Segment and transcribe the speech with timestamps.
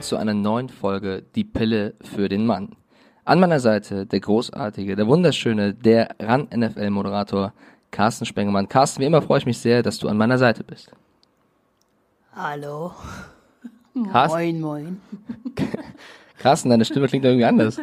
[0.00, 2.74] Willkommen zu einer neuen Folge Die Pille für den Mann.
[3.26, 7.52] An meiner Seite der großartige, der wunderschöne, der RAN-NFL-Moderator
[7.90, 8.66] Carsten Spengemann.
[8.66, 10.90] Carsten, wie immer freue ich mich sehr, dass du an meiner Seite bist.
[12.34, 12.92] Hallo.
[14.10, 15.00] Carsten, Moin, moin.
[16.38, 17.78] Carsten, deine Stimme klingt irgendwie anders.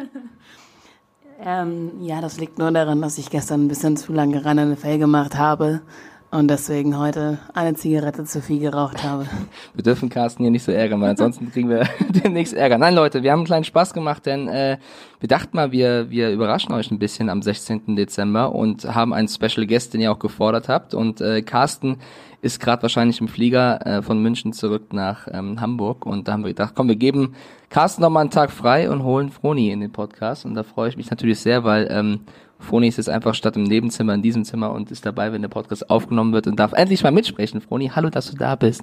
[1.40, 4.74] Ähm, ja, das liegt nur daran, dass ich gestern ein bisschen zu lange ran eine
[4.74, 5.82] Fell gemacht habe
[6.30, 9.26] und deswegen heute eine Zigarette zu viel geraucht habe.
[9.74, 12.78] Wir dürfen Carsten hier nicht so ärgern, weil ansonsten kriegen wir demnächst Ärger.
[12.78, 14.78] Nein, Leute, wir haben einen kleinen Spaß gemacht, denn äh,
[15.20, 17.96] wir dachten mal, wir, wir überraschen euch ein bisschen am 16.
[17.96, 20.94] Dezember und haben einen Special Guest, den ihr auch gefordert habt.
[20.94, 21.98] Und äh, Carsten
[22.40, 26.06] ist gerade wahrscheinlich im Flieger äh, von München zurück nach ähm, Hamburg.
[26.06, 27.34] Und da haben wir gedacht, komm, wir geben
[27.70, 30.44] Carsten noch mal einen Tag frei und holen Froni in den Podcast.
[30.44, 32.20] Und da freue ich mich natürlich sehr, weil ähm,
[32.58, 35.48] Froni ist jetzt einfach statt im Nebenzimmer in diesem Zimmer und ist dabei, wenn der
[35.48, 37.60] Podcast aufgenommen wird und darf endlich mal mitsprechen.
[37.60, 38.82] Froni, hallo, dass du da bist.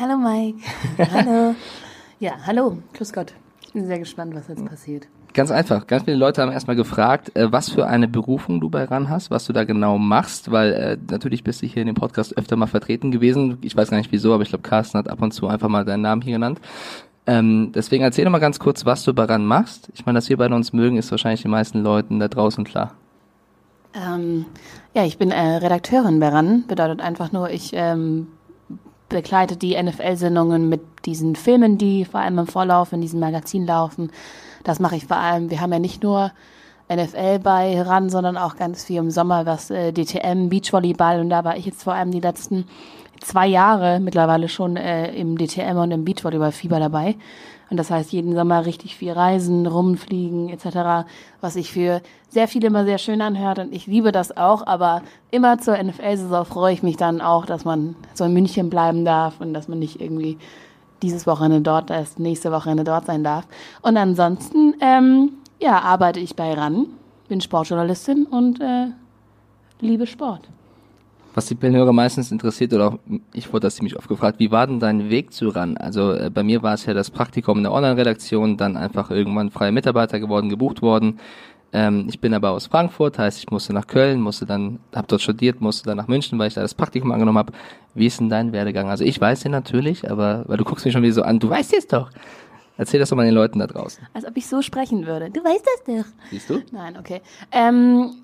[0.00, 0.58] Hallo Mike.
[1.12, 1.54] Hallo.
[2.20, 2.78] ja, hallo.
[2.94, 3.34] Grüß Gott.
[3.66, 5.06] Ich bin sehr gespannt, was jetzt passiert.
[5.34, 5.88] Ganz einfach.
[5.88, 9.32] Ganz viele Leute haben erstmal gefragt, äh, was für eine Berufung du bei RAN hast,
[9.32, 12.54] was du da genau machst, weil äh, natürlich bist du hier in dem Podcast öfter
[12.54, 13.58] mal vertreten gewesen.
[13.62, 15.84] Ich weiß gar nicht wieso, aber ich glaube, Carsten hat ab und zu einfach mal
[15.84, 16.60] deinen Namen hier genannt.
[17.26, 19.88] Ähm, deswegen erzähl doch mal ganz kurz, was du bei RAN machst.
[19.94, 22.94] Ich meine, dass wir beide uns mögen, ist wahrscheinlich den meisten Leuten da draußen klar.
[23.94, 24.44] Ähm,
[24.92, 26.64] ja, ich bin äh, Redakteurin bei RAN.
[26.66, 28.26] Bedeutet einfach nur, ich ähm,
[29.08, 34.10] begleite die NFL-Sendungen mit diesen Filmen, die vor allem im Vorlauf in diesem Magazin laufen.
[34.62, 35.50] Das mache ich vor allem.
[35.50, 36.32] Wir haben ja nicht nur
[36.92, 41.44] NFL bei RAN, sondern auch ganz viel im Sommer, was äh, DTM, Beachvolleyball und da
[41.44, 42.66] war ich jetzt vor allem die letzten
[43.20, 47.16] zwei Jahre mittlerweile schon äh, im DTM und im Beachvolleyball-Fieber dabei.
[47.70, 51.08] Und das heißt, jeden Sommer richtig viel reisen, rumfliegen etc.,
[51.40, 53.58] was sich für sehr viele immer sehr schön anhört.
[53.58, 57.64] Und ich liebe das auch, aber immer zur NFL-Saison freue ich mich dann auch, dass
[57.64, 60.38] man so in München bleiben darf und dass man nicht irgendwie
[61.02, 63.46] dieses Wochenende dort ist, nächste Wochenende dort sein darf.
[63.82, 66.86] Und ansonsten, ähm, ja, arbeite ich bei RAN,
[67.28, 68.88] bin Sportjournalistin und äh,
[69.80, 70.48] liebe Sport.
[71.34, 72.98] Was die Pillenhörer meistens interessiert, oder auch
[73.32, 75.76] ich wurde das ziemlich oft gefragt, wie war denn dein Weg zu RAN?
[75.76, 79.50] Also äh, bei mir war es ja das Praktikum in der Online-Redaktion, dann einfach irgendwann
[79.50, 81.18] freie Mitarbeiter geworden, gebucht worden.
[81.72, 85.22] Ähm, ich bin aber aus Frankfurt, heißt ich musste nach Köln, musste dann, habe dort
[85.22, 87.52] studiert, musste dann nach München, weil ich da das Praktikum angenommen habe.
[87.94, 88.88] Wie ist denn dein Werdegang?
[88.88, 91.50] Also ich weiß den natürlich, aber weil du guckst mich schon wieder so an, du
[91.50, 92.10] weißt es doch.
[92.76, 94.06] Erzähl das doch mal den Leuten da draußen.
[94.14, 95.30] Als ob ich so sprechen würde.
[95.30, 96.12] Du weißt das doch.
[96.30, 96.62] Siehst du?
[96.70, 97.22] Nein, okay.
[97.50, 98.14] Ähm,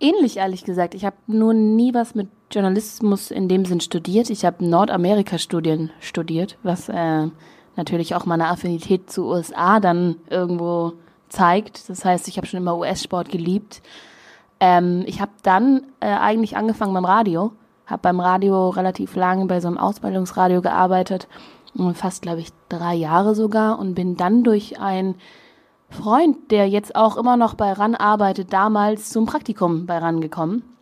[0.00, 0.94] ähnlich ehrlich gesagt.
[0.94, 4.30] Ich habe nur nie was mit Journalismus in dem Sinn studiert.
[4.30, 7.28] Ich habe Nordamerika-Studien studiert, was äh,
[7.76, 10.94] natürlich auch meine Affinität zu USA dann irgendwo
[11.28, 11.88] zeigt.
[11.90, 13.82] Das heißt, ich habe schon immer US-Sport geliebt.
[14.60, 17.52] Ähm, ich habe dann äh, eigentlich angefangen beim Radio,
[17.86, 21.28] habe beim Radio relativ lange bei so einem Ausbildungsradio gearbeitet,
[21.92, 25.14] fast glaube ich drei Jahre sogar und bin dann durch ein
[25.90, 30.77] Freund, der jetzt auch immer noch bei RAN arbeitet, damals zum Praktikum bei RAN gekommen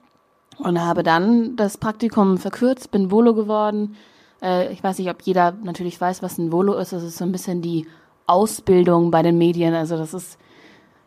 [0.59, 3.97] und habe dann das Praktikum verkürzt, bin Volo geworden.
[4.43, 6.93] Äh, ich weiß nicht, ob jeder natürlich weiß, was ein Volo ist.
[6.93, 7.87] Das ist so ein bisschen die
[8.27, 9.75] Ausbildung bei den Medien.
[9.75, 10.39] Also das ist,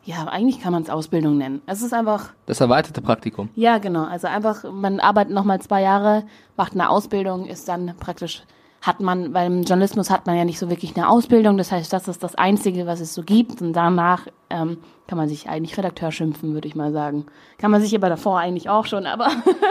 [0.03, 1.61] ja, eigentlich kann man es Ausbildung nennen.
[1.65, 2.33] Es ist einfach.
[2.45, 3.49] Das erweiterte Praktikum.
[3.55, 4.05] Ja, genau.
[4.05, 6.23] Also einfach, man arbeitet nochmal zwei Jahre,
[6.57, 8.43] macht eine Ausbildung, ist dann praktisch
[8.81, 11.91] hat man, weil im Journalismus hat man ja nicht so wirklich eine Ausbildung, das heißt,
[11.91, 15.77] das ist das Einzige, was es so gibt und danach ähm, kann man sich eigentlich
[15.77, 17.25] Redakteur schimpfen, würde ich mal sagen.
[17.57, 19.27] Kann man sich aber davor eigentlich auch schon, aber...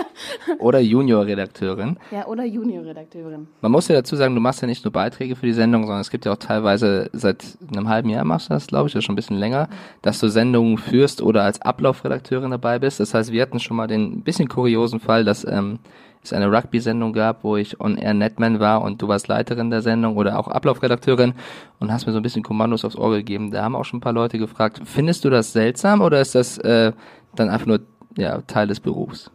[0.58, 1.96] oder Juniorredakteurin.
[2.10, 3.46] Ja, oder Juniorredakteurin.
[3.60, 6.00] Man muss ja dazu sagen, du machst ja nicht nur Beiträge für die Sendung, sondern
[6.00, 9.02] es gibt ja auch teilweise, seit einem halben Jahr machst du das, glaube ich, oder
[9.02, 9.69] schon ein bisschen länger,
[10.02, 12.98] dass du Sendungen führst oder als Ablaufredakteurin dabei bist.
[12.98, 15.44] Das heißt, wir hatten schon mal den bisschen kuriosen Fall, dass...
[15.44, 15.78] Ähm,
[16.28, 20.16] es eine Rugby-Sendung gab, wo ich on-air Netman war und du warst Leiterin der Sendung
[20.16, 21.34] oder auch Ablaufredakteurin
[21.80, 23.50] und hast mir so ein bisschen Kommandos aufs Ohr gegeben.
[23.50, 26.58] Da haben auch schon ein paar Leute gefragt, findest du das seltsam oder ist das
[26.58, 26.92] äh,
[27.34, 27.80] dann einfach nur
[28.16, 29.30] ja, Teil des Berufs?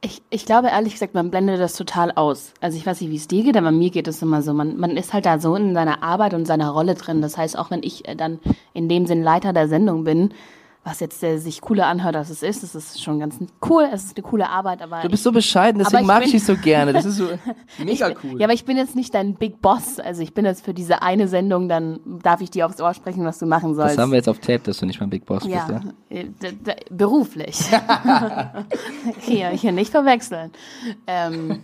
[0.00, 2.52] Ich, ich glaube ehrlich gesagt, man blendet das total aus.
[2.60, 4.54] Also ich weiß nicht, wie es dir geht, aber mir geht es immer so.
[4.54, 7.20] Man, man ist halt da so in seiner Arbeit und seiner Rolle drin.
[7.20, 8.38] Das heißt, auch wenn ich äh, dann
[8.74, 10.32] in dem Sinn Leiter der Sendung bin,
[10.84, 12.62] was jetzt äh, sich cooler anhört, als es ist.
[12.62, 13.38] Es ist schon ganz
[13.68, 15.02] cool, es ist eine coole Arbeit, aber.
[15.02, 16.92] Du bist so bescheiden, deswegen ich mag ich dich so gerne.
[16.92, 17.28] Das ist so
[17.78, 18.38] mega cool.
[18.38, 19.98] Ja, aber ich bin jetzt nicht dein Big Boss.
[20.00, 23.24] Also ich bin jetzt für diese eine Sendung, dann darf ich dir aufs Ohr sprechen,
[23.24, 23.96] was du machen sollst.
[23.96, 26.18] Das haben wir jetzt auf Tape, dass du nicht mein Big Boss ja, bist, ja?
[26.18, 27.58] Äh, beruflich.
[29.20, 30.52] hier, hier nicht verwechseln.
[31.06, 31.60] Ähm,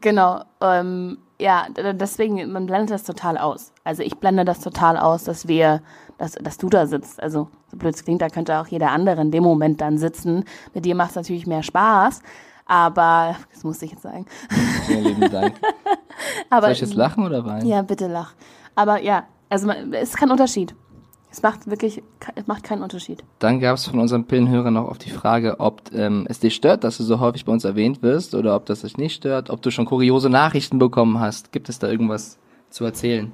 [0.00, 0.42] genau.
[0.60, 3.72] Ähm, ja, deswegen, man blendet das total aus.
[3.82, 5.82] Also ich blende das total aus, dass wir
[6.18, 7.22] dass, dass du da sitzt.
[7.22, 10.44] Also, so blöd es klingt, da könnte auch jeder andere in dem Moment dann sitzen.
[10.72, 12.22] Mit dir macht es natürlich mehr Spaß.
[12.66, 14.26] Aber, das muss ich jetzt sagen.
[14.86, 15.54] Vielen lieben Dank.
[16.50, 17.66] aber, Soll ich jetzt lachen oder weinen?
[17.66, 18.32] Ja, bitte lach.
[18.74, 20.74] Aber ja, Also es ist kein Unterschied.
[21.30, 22.00] Es macht wirklich,
[22.36, 23.24] es macht keinen Unterschied.
[23.40, 26.84] Dann gab es von unserem Pillenhörer noch auf die Frage, ob ähm, es dich stört,
[26.84, 29.60] dass du so häufig bei uns erwähnt wirst oder ob das dich nicht stört, ob
[29.60, 31.50] du schon kuriose Nachrichten bekommen hast.
[31.50, 32.38] Gibt es da irgendwas
[32.70, 33.32] zu erzählen?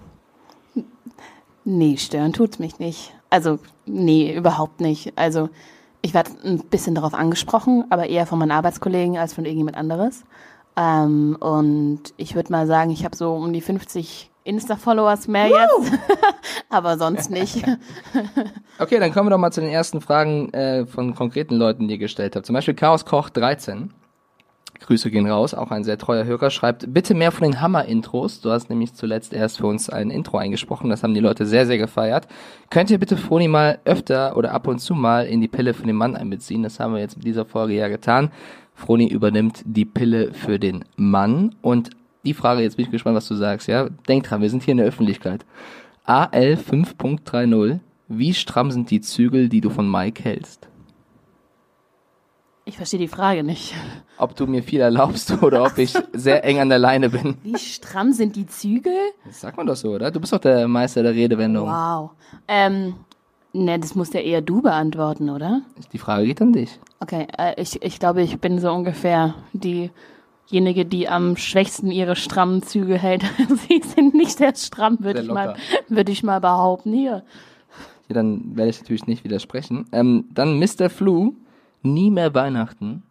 [1.64, 3.12] Nee, stören tut's mich nicht.
[3.28, 5.12] Also, nee, überhaupt nicht.
[5.16, 5.50] Also,
[6.02, 10.24] ich werde ein bisschen darauf angesprochen, aber eher von meinen Arbeitskollegen als von irgendjemand anderes.
[10.76, 15.92] Ähm, und ich würde mal sagen, ich habe so um die 50 Insta-Followers mehr jetzt,
[16.70, 17.62] aber sonst nicht.
[18.78, 21.94] Okay, dann kommen wir doch mal zu den ersten Fragen äh, von konkreten Leuten, die
[21.94, 22.46] ihr gestellt habt.
[22.46, 23.92] Zum Beispiel Chaos Koch 13.
[24.80, 28.40] Grüße gehen raus, auch ein sehr treuer Hörer, schreibt, bitte mehr von den Hammer-Intros.
[28.40, 31.66] Du hast nämlich zuletzt erst für uns ein Intro eingesprochen, das haben die Leute sehr,
[31.66, 32.26] sehr gefeiert.
[32.70, 35.86] Könnt ihr bitte Froni mal öfter oder ab und zu mal in die Pille für
[35.86, 36.62] den Mann einbeziehen?
[36.62, 38.30] Das haben wir jetzt mit dieser Folge ja getan.
[38.74, 41.90] Froni übernimmt die Pille für den Mann und
[42.24, 43.88] die Frage, jetzt bin ich gespannt, was du sagst, ja?
[44.08, 45.44] Denk dran, wir sind hier in der Öffentlichkeit.
[46.04, 47.78] AL 5.30,
[48.08, 50.69] wie stramm sind die Zügel, die du von Mike hältst?
[52.64, 53.74] Ich verstehe die Frage nicht.
[54.18, 57.36] Ob du mir viel erlaubst oder ob ich sehr eng an der Leine bin.
[57.42, 58.92] Wie stramm sind die Zügel?
[59.24, 60.10] Das sagt man doch so, oder?
[60.10, 61.68] Du bist doch der Meister der Redewendung.
[61.68, 62.10] Wow.
[62.46, 62.94] Ähm,
[63.52, 65.62] ne, das musst ja eher du beantworten, oder?
[65.92, 66.78] Die Frage geht an dich.
[67.00, 72.62] Okay, äh, ich, ich glaube, ich bin so ungefähr diejenige, die am schwächsten ihre strammen
[72.62, 73.24] Züge hält.
[73.68, 75.56] Sie sind nicht sehr stramm, würde ich, mal,
[75.88, 76.92] würde ich mal behaupten.
[76.92, 77.24] Hier.
[78.08, 79.86] Ja, dann werde ich natürlich nicht widersprechen.
[79.92, 80.90] Ähm, dann Mr.
[80.90, 81.34] Flu,
[81.82, 83.02] nie mehr Weihnachten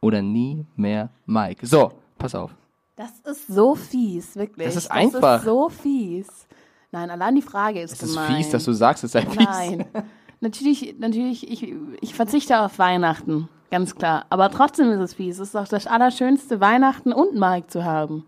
[0.00, 1.66] oder nie mehr Mike.
[1.66, 2.54] So, pass auf.
[2.96, 4.66] Das ist so fies, wirklich.
[4.66, 5.38] Das ist Das einfach.
[5.38, 6.46] ist so fies.
[6.90, 8.36] Nein, allein die Frage ist Es ist gemein.
[8.36, 9.36] fies, dass du sagst, es sei fies.
[9.46, 9.86] Nein.
[10.40, 14.26] natürlich, natürlich, ich, ich verzichte auf Weihnachten, ganz klar.
[14.28, 15.38] Aber trotzdem ist es fies.
[15.38, 18.24] Es ist doch das Allerschönste, Weihnachten und Mike zu haben.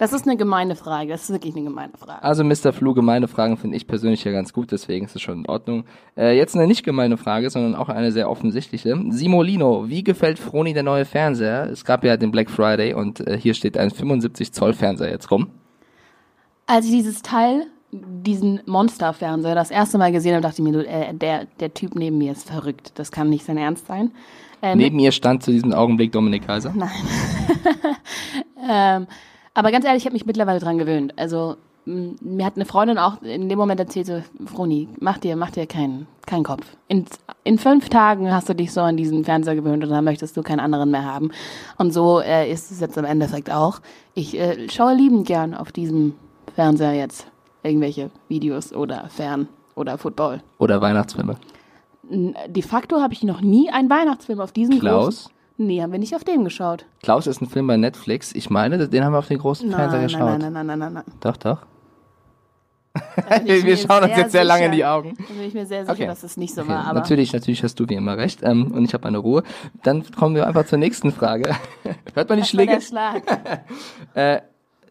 [0.00, 1.10] Das ist eine gemeine Frage.
[1.10, 2.24] Das ist wirklich eine gemeine Frage.
[2.24, 2.72] Also Mr.
[2.72, 5.84] Flu, gemeine Fragen finde ich persönlich ja ganz gut, deswegen ist es schon in Ordnung.
[6.16, 8.98] Äh, jetzt eine nicht gemeine Frage, sondern auch eine sehr offensichtliche.
[9.10, 11.68] Simolino, wie gefällt Froni der neue Fernseher?
[11.70, 15.30] Es gab ja den Black Friday und äh, hier steht ein 75 Zoll Fernseher jetzt
[15.30, 15.48] rum.
[16.66, 21.12] Als ich dieses Teil, diesen Monsterfernseher, das erste Mal gesehen habe, dachte ich mir, äh,
[21.12, 22.92] der, der Typ neben mir ist verrückt.
[22.94, 24.12] Das kann nicht sein Ernst sein.
[24.62, 26.72] Äh, Neben ihr stand zu diesem Augenblick Dominik Kaiser.
[28.72, 29.06] Ähm,
[29.54, 31.18] aber ganz ehrlich, ich habe mich mittlerweile dran gewöhnt.
[31.18, 35.50] Also mir hat eine Freundin auch in dem Moment erzählt, so, Froni, mach dir, mach
[35.50, 36.64] dir keinen keinen Kopf.
[36.88, 37.06] In,
[37.42, 40.42] in fünf Tagen hast du dich so an diesen Fernseher gewöhnt und dann möchtest du
[40.42, 41.32] keinen anderen mehr haben.
[41.76, 43.80] Und so äh, ist es jetzt im Endeffekt auch.
[44.14, 46.14] Ich äh, schaue liebend gern auf diesem
[46.54, 47.26] Fernseher jetzt
[47.62, 50.40] irgendwelche Videos oder Fern oder Football.
[50.58, 51.36] Oder Weihnachtsfilme.
[52.02, 55.30] De facto habe ich noch nie einen Weihnachtsfilm auf diesem Klaus?
[55.62, 56.86] Nee, haben wir nicht auf dem geschaut.
[57.02, 58.34] Klaus ist ein Film bei Netflix.
[58.34, 60.38] Ich meine, den haben wir auf den großen Fernseher Nein, geschaut.
[60.38, 61.04] nein, nein, nein, nein, nein, nein.
[61.20, 61.58] Doch, doch.
[63.44, 64.76] Wir schauen uns jetzt sehr lange in sicher.
[64.76, 65.16] die Augen.
[65.18, 66.06] Da bin ich mir sehr sicher, Okay.
[66.06, 66.86] dass es nicht so Okay, war.
[66.86, 68.40] Aber natürlich, natürlich hast du wie immer recht.
[68.42, 69.42] Ähm, und ich habe meine Ruhe.
[69.82, 71.54] Dann kommen wir einfach zur nächsten Frage.
[72.14, 72.80] Hört man die das war der Schläge?
[72.80, 73.22] Schlag.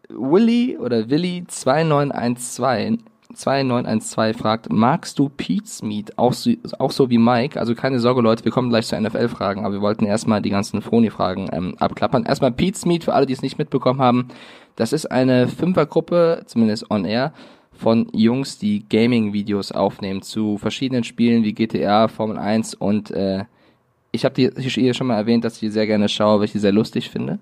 [0.08, 3.00] Willy oder Willy 2912
[3.34, 7.58] 2912 fragt, magst du Pete's Meat auch so, auch so wie Mike?
[7.58, 10.82] Also keine Sorge, Leute, wir kommen gleich zu NFL-Fragen, aber wir wollten erstmal die ganzen
[10.82, 12.24] Froni-Fragen ähm, abklappern.
[12.24, 14.28] Erstmal Pete's Meat, für alle, die es nicht mitbekommen haben.
[14.76, 17.32] Das ist eine Fünfergruppe, zumindest on air,
[17.72, 23.44] von Jungs, die Gaming-Videos aufnehmen zu verschiedenen Spielen wie GTA, Formel 1 und äh,
[24.12, 26.52] ich habe die hier schon mal erwähnt, dass ich die sehr gerne schaue, weil ich
[26.52, 27.38] die sehr lustig finde.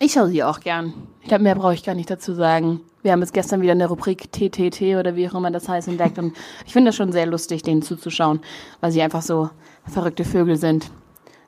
[0.00, 0.92] Ich schaue sie auch gern.
[1.22, 2.80] Ich glaube, mehr brauche ich gar nicht dazu sagen.
[3.02, 6.18] Wir haben jetzt gestern wieder eine Rubrik TTT oder wie auch immer das heißt entdeckt
[6.18, 6.36] und
[6.66, 8.40] ich finde das schon sehr lustig, denen zuzuschauen,
[8.80, 9.50] weil sie einfach so
[9.86, 10.90] verrückte Vögel sind.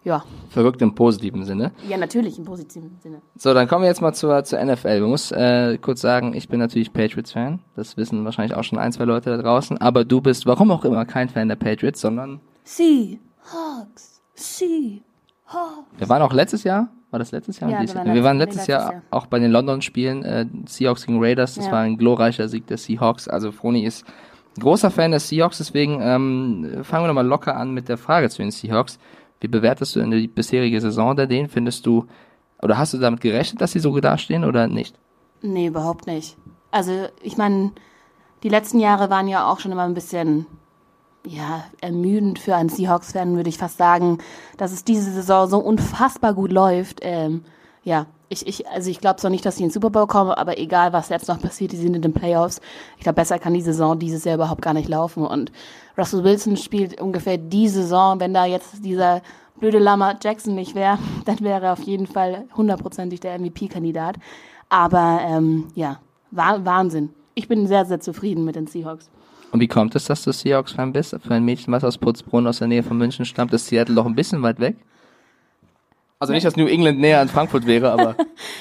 [0.02, 1.72] Ja, Verrückt im positiven Sinne.
[1.86, 3.20] ja natürlich im positiven Sinne.
[3.36, 5.00] So, dann kommen wir jetzt mal zur, zur NFL.
[5.00, 7.58] Man muss äh, kurz sagen, ich bin natürlich Patriots-Fan.
[7.76, 9.76] Das wissen wahrscheinlich auch schon ein, zwei Leute da draußen.
[9.78, 15.09] Aber du bist, warum auch immer, kein Fan der Patriots, sondern Seahawks, Seahawks.
[15.98, 16.88] Wir waren auch letztes Jahr.
[17.10, 17.70] War das letztes Jahr?
[17.70, 19.02] Ja, wir waren wir waren letztes- Jahr, letztes Jahr.
[19.10, 21.56] auch bei den London-Spielen äh, Seahawks gegen Raiders.
[21.56, 21.72] Das Ja.
[21.72, 23.26] war ein glorreicher Sieg der Seahawks.
[23.26, 24.04] Also Froni ist
[24.60, 25.58] großer Fan der Seahawks.
[25.58, 28.98] Deswegen ähm, fangen wir doch mal locker an mit der Frage zu den Seahawks.
[29.40, 31.48] Wie bewertest du denn die bisherige Saison der denen?
[31.48, 32.06] Findest du,
[32.62, 34.96] oder hast du damit gerechnet, dass sie so dastehen oder nicht?
[35.42, 36.36] Nee, überhaupt nicht.
[36.70, 36.92] Also,
[37.22, 37.72] ich meine,
[38.44, 40.46] die letzten Jahre waren ja auch schon immer ein bisschen,
[41.26, 44.18] ja, ermüdend für einen Seahawks-Fan, würde ich fast sagen,
[44.56, 47.00] dass es diese Saison so unfassbar gut läuft.
[47.02, 47.44] Ähm,
[47.82, 50.30] ja, ich, ich, also ich glaube zwar nicht, dass sie in den Super Bowl kommen,
[50.30, 52.60] aber egal, was jetzt noch passiert, die sind in den Playoffs.
[52.96, 55.26] Ich glaube, besser kann die Saison dieses Jahr überhaupt gar nicht laufen.
[55.26, 55.50] Und
[55.98, 59.20] Russell Wilson spielt ungefähr die Saison, wenn da jetzt dieser
[59.58, 64.16] blöde Lama Jackson nicht wäre, dann wäre er auf jeden Fall hundertprozentig der MVP-Kandidat.
[64.68, 65.98] Aber ähm, ja,
[66.30, 67.10] Wah- Wahnsinn.
[67.34, 69.10] ich bin sehr, sehr zufrieden mit den Seahawks.
[69.52, 71.16] Und wie kommt es, dass du Seahawks-Fan bist?
[71.22, 74.06] Für ein Mädchen, was aus Putzbrunn aus der Nähe von München stammt, ist Seattle doch
[74.06, 74.76] ein bisschen weit weg?
[76.18, 78.14] Also nicht, dass New England näher an Frankfurt wäre, aber.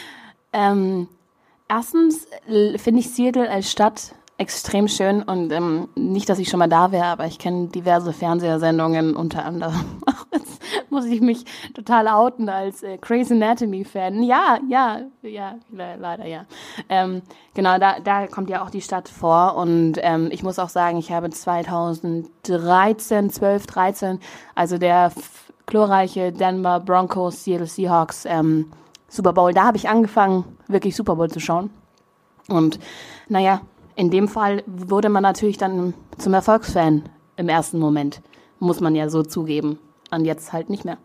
[0.53, 1.07] ähm,
[1.67, 2.27] erstens
[2.77, 6.93] finde ich Seattle als Stadt extrem schön und ähm, nicht, dass ich schon mal da
[6.93, 11.43] wäre, aber ich kenne diverse Fernsehsendungen, unter anderem jetzt muss ich mich
[11.73, 14.23] total outen als äh, Crazy Anatomy Fan.
[14.23, 16.45] Ja, ja, ja, le leider ja.
[16.87, 17.21] Ähm,
[17.53, 20.99] genau, da, da kommt ja auch die Stadt vor und ähm, ich muss auch sagen,
[20.99, 24.19] ich habe 2013, 12, 13,
[24.55, 25.11] also der
[25.65, 28.71] glorreiche Denver Broncos, Seattle Seahawks ähm,
[29.09, 31.71] Super Bowl, da habe ich angefangen, wirklich Super Bowl zu schauen.
[32.47, 32.79] Und
[33.27, 33.61] naja,
[33.99, 37.03] in dem Fall wurde man natürlich dann zum Erfolgsfan
[37.35, 38.21] im ersten Moment.
[38.59, 39.77] Muss man ja so zugeben.
[40.09, 40.97] Und jetzt halt nicht mehr.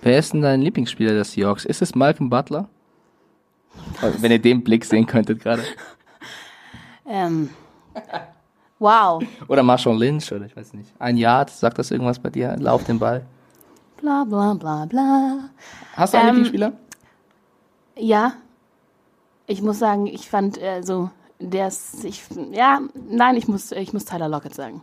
[0.00, 1.66] Wer ist denn dein Lieblingsspieler der Seahawks?
[1.66, 2.70] Ist es Malcolm Butler?
[4.18, 5.62] Wenn ihr den Blick sehen könntet gerade.
[7.04, 7.50] Ähm,
[8.78, 9.22] wow.
[9.48, 10.88] Oder Marshall Lynch oder ich weiß nicht.
[11.00, 12.56] Ein Yard, sagt das irgendwas bei dir?
[12.58, 13.26] Lauf den Ball.
[14.00, 15.50] Bla bla bla bla.
[15.96, 16.72] Hast du einen ähm, Lieblingsspieler?
[17.96, 18.34] Ja.
[19.48, 21.10] Ich muss sagen, ich fand äh, so
[21.50, 22.22] der ist, ich,
[22.52, 22.80] ja,
[23.10, 24.82] nein, ich muss, ich muss Tyler Lockett sagen.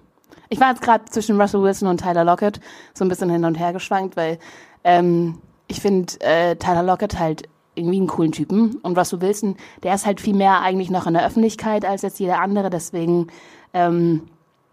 [0.50, 2.60] Ich war jetzt gerade zwischen Russell Wilson und Tyler Lockett
[2.94, 4.40] so ein bisschen hin und her geschwankt, weil
[4.84, 7.44] ähm, ich finde äh, Tyler Lockett halt
[7.76, 11.14] irgendwie einen coolen Typen und Russell Wilson, der ist halt viel mehr eigentlich noch in
[11.14, 13.28] der Öffentlichkeit als jetzt jeder andere, deswegen
[13.74, 14.24] ähm,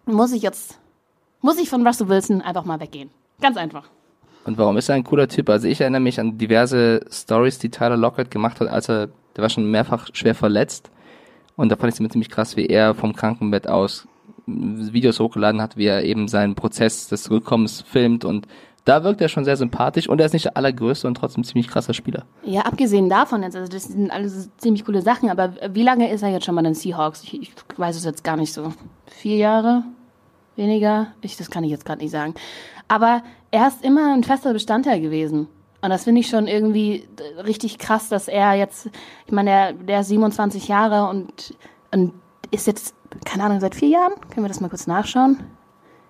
[0.07, 0.79] muss ich jetzt,
[1.43, 3.11] muss ich von Russell Wilson einfach mal weggehen.
[3.41, 3.89] Ganz einfach.
[4.47, 5.51] Und warum ist er ein cooler Typ?
[5.51, 9.43] Also ich erinnere mich an diverse Stories, die Tyler Lockett gemacht hat, als er, der
[9.43, 10.91] war schon mehrfach schwer verletzt
[11.57, 14.07] und da fand ich es immer ziemlich krass, wie er vom Krankenbett aus
[14.47, 18.47] Videos hochgeladen hat, wie er eben seinen Prozess des Rückkommens filmt und
[18.87, 21.67] da wirkt er schon sehr sympathisch und er ist nicht der allergrößte und trotzdem ziemlich
[21.67, 22.25] krasser Spieler.
[22.45, 26.23] Ja, abgesehen davon jetzt, also das sind alles ziemlich coole Sachen, aber wie lange ist
[26.23, 27.25] er jetzt schon bei den Seahawks?
[27.25, 28.73] Ich, ich weiß es jetzt gar nicht so.
[29.07, 29.83] Vier Jahre?
[30.55, 31.09] Weniger?
[31.21, 32.35] Ich, das kann ich jetzt gerade nicht sagen.
[32.87, 35.49] Aber er ist immer ein fester Bestandteil gewesen.
[35.87, 37.07] Und das finde ich schon irgendwie
[37.45, 38.91] richtig krass, dass er jetzt,
[39.25, 41.55] ich meine, der, der ist 27 Jahre und,
[41.93, 42.13] und
[42.51, 44.15] ist jetzt, keine Ahnung, seit vier Jahren?
[44.31, 45.45] Können wir das mal kurz nachschauen?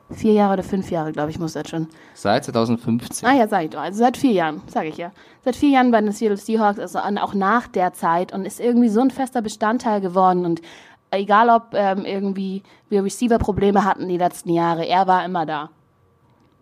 [0.08, 1.88] Vier Jahre oder fünf Jahre, glaube ich, muss das schon.
[2.14, 3.28] Seit 2015.
[3.28, 3.80] Ah ja, sag ich doch.
[3.80, 5.12] Also seit vier Jahren, sage ich ja.
[5.44, 8.88] Seit vier Jahren bei den Seattle Seahawks, also auch nach der Zeit und ist irgendwie
[8.88, 10.62] so ein fester Bestandteil geworden und
[11.10, 15.68] egal ob ähm, irgendwie wir Receiver-Probleme hatten die letzten Jahre, er war immer da.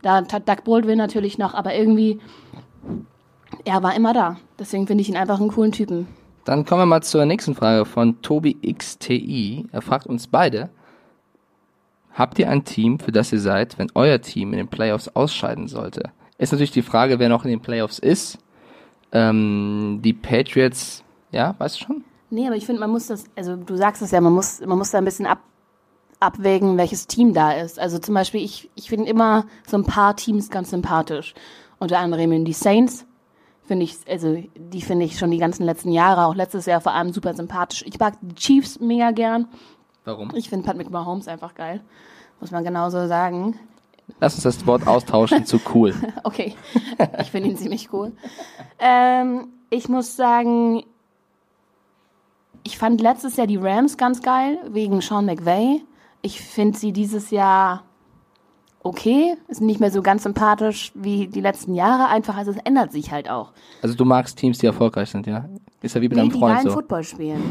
[0.03, 2.21] Da hat Doug Baldwin natürlich noch, aber irgendwie
[3.65, 4.37] er war immer da.
[4.59, 6.07] Deswegen finde ich ihn einfach einen coolen Typen.
[6.45, 9.67] Dann kommen wir mal zur nächsten Frage von Tobi XTI.
[9.73, 10.69] Er fragt uns beide,
[12.13, 15.69] habt ihr ein Team, für das ihr seid, wenn euer Team in den Playoffs ausscheiden
[15.69, 16.11] sollte?
[16.37, 18.39] Ist natürlich die Frage, wer noch in den Playoffs ist.
[19.13, 22.05] Ähm, die Patriots, ja, weißt du schon?
[22.31, 24.77] Nee, aber ich finde, man muss das, also du sagst es ja, man muss, man
[24.77, 25.39] muss da ein bisschen ab,
[26.21, 27.79] abwägen, welches Team da ist.
[27.79, 31.35] Also zum Beispiel, ich, ich finde immer so ein paar Teams ganz sympathisch.
[31.79, 33.07] Unter anderem die Saints,
[33.67, 36.93] finde ich, also die finde ich schon die ganzen letzten Jahre, auch letztes Jahr vor
[36.93, 37.85] allem super sympathisch.
[37.87, 39.49] Ich mag die Chiefs mega gern.
[40.05, 40.33] Warum?
[40.35, 41.81] Ich finde Patrick Mahomes einfach geil,
[42.41, 43.59] muss man genauso sagen.
[44.21, 45.95] Lass uns das Wort austauschen zu cool.
[46.25, 46.55] okay,
[47.21, 48.13] ich finde ihn ziemlich cool.
[48.79, 50.85] Ähm, ich muss sagen,
[52.65, 55.83] ich fand letztes Jahr die Rams ganz geil, wegen Sean McVay.
[56.21, 57.85] Ich finde sie dieses Jahr
[58.85, 62.93] okay, ist nicht mehr so ganz sympathisch wie die letzten Jahre, einfach, also es ändert
[62.93, 63.53] sich halt auch.
[63.83, 65.49] Also du magst Teams, die erfolgreich sind, ja?
[65.81, 66.75] Ist ja wie mit nee, einem Freund die geilen so.
[66.75, 67.43] Football spielen.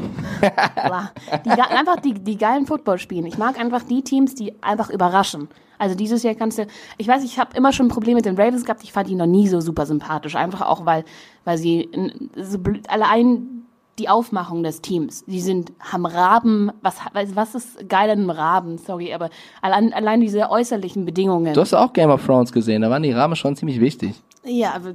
[1.46, 3.26] die, einfach die, die geilen Football spielen.
[3.26, 5.50] Ich mag einfach die Teams, die einfach überraschen.
[5.80, 8.38] Also dieses Jahr kannst du, ich weiß, ich habe immer schon ein Problem mit den
[8.38, 10.36] Ravens gehabt, ich fand die noch nie so super sympathisch.
[10.36, 11.04] Einfach auch, weil,
[11.46, 11.90] weil sie
[12.36, 13.63] so allein
[14.00, 15.24] die Aufmachung des Teams.
[15.26, 19.30] Die sind, haben Raben, was, was ist geil an einem Raben, sorry, aber
[19.62, 21.54] allein, allein diese äußerlichen Bedingungen.
[21.54, 24.16] Du hast auch Game of Thrones gesehen, da waren die Raben schon ziemlich wichtig.
[24.46, 24.94] Ja, aber,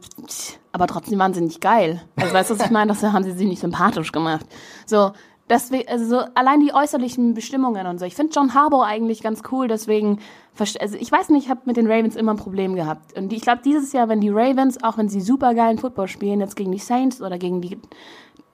[0.73, 2.02] aber trotzdem waren sie nicht geil.
[2.17, 2.88] Also weißt du, was ich meine?
[2.88, 4.45] Das haben sie sich nicht sympathisch gemacht.
[4.85, 5.12] So,
[5.49, 8.05] deswegen, also so, allein die äußerlichen Bestimmungen und so.
[8.05, 10.19] Ich finde John Harbour eigentlich ganz cool, deswegen,
[10.59, 13.17] also ich weiß nicht, ich habe mit den Ravens immer ein Problem gehabt.
[13.17, 16.40] Und ich glaube, dieses Jahr, wenn die Ravens, auch wenn sie super geilen Football spielen,
[16.40, 17.78] jetzt gegen die Saints oder gegen die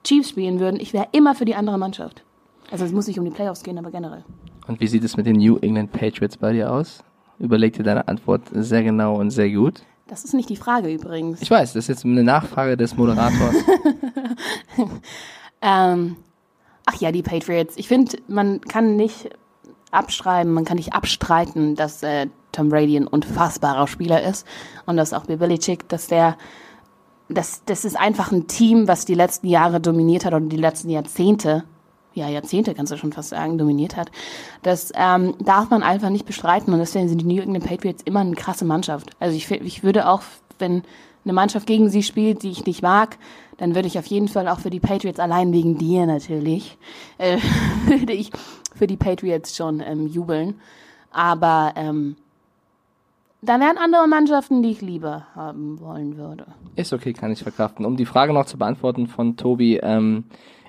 [0.04, 2.22] Chiefs spielen würden, ich wäre immer für die andere Mannschaft.
[2.70, 4.24] Also es muss nicht um die Playoffs gehen, aber generell.
[4.66, 7.02] Und wie sieht es mit den New England Patriots bei dir aus?
[7.38, 9.82] Überleg dir deine Antwort sehr genau und sehr gut.
[10.06, 11.40] Das ist nicht die Frage übrigens.
[11.42, 13.56] Ich weiß, das ist jetzt eine Nachfrage des Moderators.
[15.62, 16.16] ähm,
[16.84, 17.76] ach ja, die Patriots.
[17.76, 19.30] Ich finde, man kann nicht
[19.90, 24.46] abschreiben, man kann nicht abstreiten, dass äh, Tom Brady ein unfassbarer Spieler ist
[24.86, 26.36] und dass auch Bill Belichick, dass der
[27.28, 30.90] das, das ist einfach ein Team, was die letzten Jahre dominiert hat und die letzten
[30.90, 31.64] Jahrzehnte.
[32.14, 34.10] ja, Jahrzehnte, kannst du schon fast sagen, dominiert hat.
[34.62, 38.20] Das ähm, darf man einfach nicht bestreiten und deswegen sind die New England Patriots immer
[38.20, 39.10] eine krasse Mannschaft.
[39.18, 40.22] Also ich, ich würde auch,
[40.58, 40.82] wenn
[41.24, 43.18] eine Mannschaft gegen sie spielt, die ich nicht mag,
[43.56, 46.76] dann würde ich auf jeden Fall auch für die Patriots, allein wegen dir natürlich,
[47.18, 47.38] äh,
[47.86, 48.30] würde ich
[48.74, 50.60] für die Patriots schon ähm, jubeln.
[51.10, 52.16] Aber ähm,
[53.44, 56.46] da wären andere Mannschaften, die ich lieber haben wollen würde.
[56.76, 57.84] Ist okay, kann ich verkraften.
[57.84, 60.24] Um die Frage noch zu beantworten von Tobi, ähm,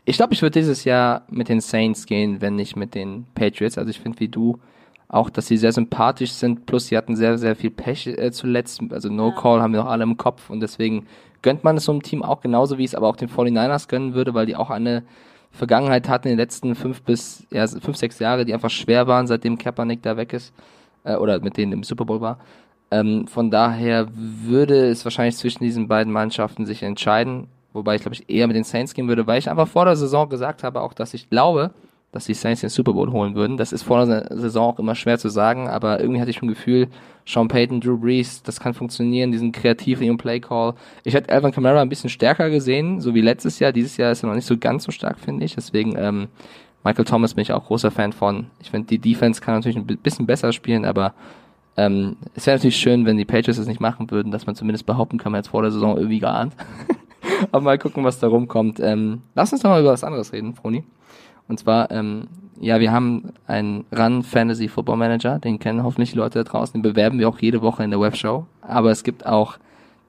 [0.06, 3.78] ich glaube, ich würde dieses Jahr mit den Saints gehen, wenn nicht mit den Patriots.
[3.78, 4.60] Also ich finde wie du
[5.08, 8.82] auch, dass sie sehr sympathisch sind, plus sie hatten sehr, sehr viel Pech äh, zuletzt.
[8.92, 9.36] Also No ja.
[9.36, 11.08] Call haben wir noch alle im Kopf und deswegen
[11.42, 13.88] gönnt man es so einem Team auch genauso, wie ich es aber auch den 49ers
[13.88, 15.04] gönnen würde, weil die auch eine
[15.52, 19.28] Vergangenheit hatten in den letzten fünf bis ja, fünf, sechs Jahre, die einfach schwer waren,
[19.28, 20.54] seitdem Kaepernick da weg ist
[21.04, 22.40] äh, oder mit denen im Super Bowl war.
[22.96, 28.16] Ähm, von daher würde es wahrscheinlich zwischen diesen beiden Mannschaften sich entscheiden, wobei ich glaube
[28.16, 30.80] ich eher mit den Saints gehen würde, weil ich einfach vor der Saison gesagt habe,
[30.82, 31.72] auch dass ich glaube,
[32.14, 33.58] dass die Saints den Super Bowl holen würden.
[33.58, 36.48] Das ist vor der Saison auch immer schwer zu sagen, aber irgendwie hatte ich schon
[36.48, 36.88] ein Gefühl,
[37.26, 40.76] Sean Payton, Drew Brees, das kann funktionieren, diesen kreativ in ihrem Play-Call.
[41.04, 43.74] Ich hätte Alvin Kamara ein bisschen stärker gesehen, so wie letztes Jahr.
[43.74, 45.56] Dieses Jahr ist er noch nicht so ganz so stark, finde ich.
[45.56, 46.28] Deswegen, ähm,
[46.86, 48.46] Michael Thomas bin ich auch großer Fan von.
[48.62, 51.14] Ich finde, die Defense kann natürlich ein bisschen besser spielen, aber
[51.78, 54.86] ähm, es wäre natürlich schön, wenn die Patriots das nicht machen würden, dass man zumindest
[54.86, 56.54] behaupten kann, man jetzt vor der Saison irgendwie geahnt.
[57.52, 58.80] aber mal gucken, was da rumkommt.
[58.80, 60.84] Ähm, lass uns doch mal über was anderes reden, Froni.
[61.48, 62.28] Und zwar, ähm,
[62.60, 66.74] ja, wir haben einen Run Fantasy Football Manager, den kennen hoffentlich die Leute da draußen,
[66.74, 68.46] den bewerben wir auch jede Woche in der Webshow.
[68.62, 69.58] Aber es gibt auch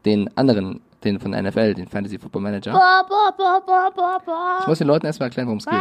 [0.05, 2.73] den anderen, den von der NFL, den Fantasy Football Manager.
[4.61, 5.75] Ich muss den Leuten erstmal erklären, worum es geht.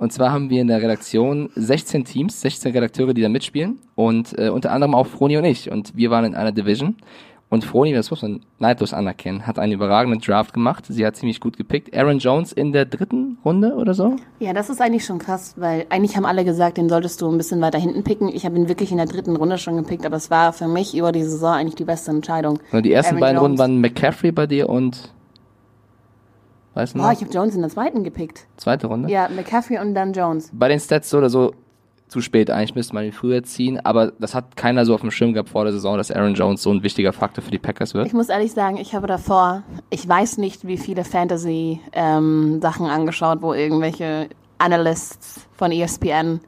[0.00, 4.36] Und zwar haben wir in der Redaktion 16 Teams, 16 Redakteure, die da mitspielen und
[4.38, 5.70] äh, unter anderem auch Froni und ich.
[5.70, 6.96] Und wir waren in einer Division
[7.50, 10.86] und Froni, das muss man neidlos anerkennen, hat einen überragenden Draft gemacht.
[10.88, 11.94] Sie hat ziemlich gut gepickt.
[11.94, 14.16] Aaron Jones in der dritten Runde oder so?
[14.38, 17.36] Ja, das ist eigentlich schon krass, weil eigentlich haben alle gesagt, den solltest du ein
[17.36, 18.28] bisschen weiter hinten picken.
[18.28, 20.96] Ich habe ihn wirklich in der dritten Runde schon gepickt, aber es war für mich
[20.96, 22.58] über die Saison eigentlich die beste Entscheidung.
[22.72, 23.44] Und die ersten Aaron beiden Jones.
[23.44, 25.12] Runden waren McCaffrey bei dir und
[26.74, 27.08] Weißt du noch?
[27.08, 28.46] Oh, ich habe Jones in der zweiten gepickt.
[28.56, 29.10] Zweite Runde?
[29.10, 30.50] Ja, McCaffrey und dann Jones.
[30.52, 31.52] Bei den Stats so oder so
[32.08, 32.50] zu spät.
[32.50, 35.48] Eigentlich müsste man ihn früher ziehen, aber das hat keiner so auf dem Schirm gehabt
[35.48, 38.06] vor der Saison, dass Aaron Jones so ein wichtiger Faktor für die Packers wird.
[38.06, 43.42] Ich muss ehrlich sagen, ich habe davor, ich weiß nicht, wie viele Fantasy-Sachen ähm, angeschaut,
[43.42, 44.28] wo irgendwelche
[44.58, 46.40] Analysts von ESPN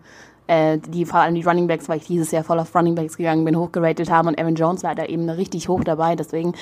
[0.46, 3.16] äh, die vor allem die Running Backs, weil ich dieses Jahr voll auf Running Backs
[3.16, 6.16] gegangen bin, hochgeratet haben und Aaron Jones war da eben richtig hoch dabei.
[6.16, 6.54] Deswegen,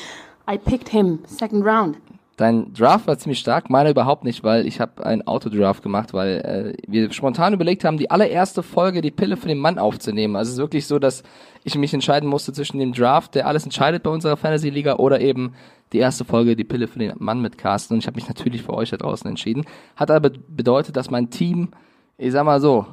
[0.50, 1.96] I picked him, second round.
[2.40, 6.74] Dein Draft war ziemlich stark, meine überhaupt nicht, weil ich habe einen Autodraft gemacht, weil
[6.78, 10.36] äh, wir spontan überlegt haben, die allererste Folge die Pille für den Mann aufzunehmen.
[10.36, 11.22] Also es ist wirklich so, dass
[11.64, 15.20] ich mich entscheiden musste zwischen dem Draft, der alles entscheidet bei unserer Fantasy Liga, oder
[15.20, 15.52] eben
[15.92, 17.92] die erste Folge die Pille für den Mann mit Carsten.
[17.92, 19.66] Und ich habe mich natürlich für euch da draußen entschieden.
[19.94, 21.72] Hat aber bedeutet, dass mein Team,
[22.16, 22.86] ich sag mal so,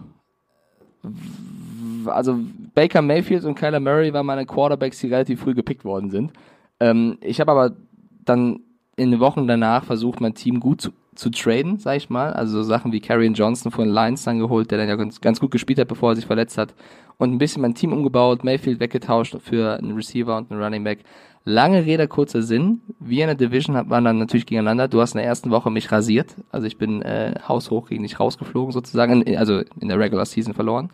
[2.05, 2.37] also
[2.75, 6.33] Baker Mayfield und Kyler Murray waren meine Quarterbacks, die relativ früh gepickt worden sind.
[6.81, 7.77] Ähm, ich habe aber
[8.25, 8.59] dann
[8.97, 12.33] in den Wochen danach versucht, mein Team gut zu, zu traden, sag ich mal.
[12.33, 15.39] Also so Sachen wie Karrion Johnson von Lions dann geholt, der dann ja ganz, ganz
[15.39, 16.73] gut gespielt hat, bevor er sich verletzt hat.
[17.17, 20.99] Und ein bisschen mein Team umgebaut, Mayfield weggetauscht für einen Receiver und einen Running Back.
[21.45, 22.81] Lange Rede, kurzer Sinn.
[22.99, 24.87] Wir in der Division waren dann natürlich gegeneinander.
[24.87, 26.35] Du hast in der ersten Woche mich rasiert.
[26.51, 30.89] Also ich bin äh, haushoch gegen dich rausgeflogen sozusagen, also in der Regular Season verloren.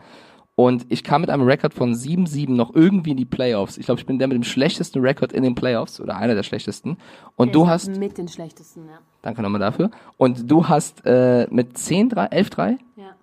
[0.55, 3.77] Und ich kam mit einem Rekord von 7-7 noch irgendwie in die Playoffs.
[3.77, 6.43] Ich glaube, ich bin der mit dem schlechtesten Rekord in den Playoffs oder einer der
[6.43, 6.97] schlechtesten.
[7.35, 7.97] Und der du hast.
[7.97, 8.99] Mit den schlechtesten, ja.
[9.23, 9.89] Danke nochmal dafür.
[10.17, 12.77] Und du hast äh, mit 10-3, 11-3?
[12.97, 13.15] Ja.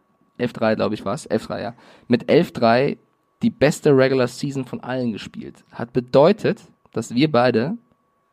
[0.44, 1.30] 11-3, glaube ich, war es.
[1.30, 1.74] 11-3, ja.
[2.08, 2.96] Mit 11-3
[3.42, 5.64] die beste Regular Season von allen gespielt.
[5.72, 6.60] Hat bedeutet,
[6.92, 7.76] dass wir beide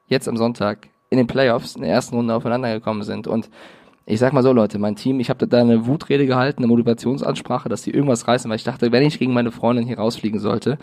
[0.07, 3.27] jetzt am Sonntag in den Playoffs in der ersten Runde aufeinander gekommen sind.
[3.27, 3.49] Und
[4.07, 7.69] ich sag mal so, Leute, mein Team, ich habe da eine Wutrede gehalten, eine Motivationsansprache,
[7.69, 10.77] dass sie irgendwas reißen, weil ich dachte, wenn ich gegen meine Freundin hier rausfliegen sollte,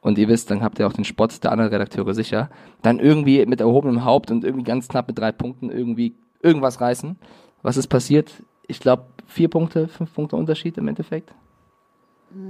[0.00, 2.48] und ihr wisst, dann habt ihr auch den Spott der anderen Redakteure sicher,
[2.82, 7.18] dann irgendwie mit erhobenem Haupt und irgendwie ganz knapp mit drei Punkten irgendwie irgendwas reißen.
[7.62, 8.32] Was ist passiert?
[8.66, 11.34] Ich glaube, vier Punkte, fünf Punkte Unterschied im Endeffekt.